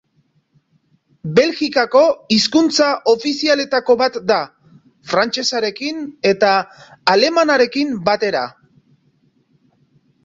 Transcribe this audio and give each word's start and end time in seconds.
Belgikako 1.39 2.01
hizkuntza 2.35 2.87
ofizialetako 3.13 3.97
bat 4.01 4.17
da, 4.31 4.39
frantsesarekin 5.13 6.03
eta 6.33 6.55
alemanarekin 7.15 7.95
batera. 8.11 8.45